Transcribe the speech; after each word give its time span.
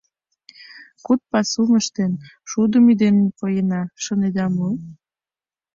Куд 1.05 1.19
пасум 1.31 1.71
ыштен, 1.81 2.11
шудым 2.49 2.83
ӱден 2.91 3.17
поена, 3.37 3.81
шонеда 4.03 4.45
мо? 4.55 4.69